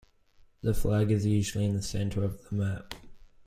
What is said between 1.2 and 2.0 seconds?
usually in the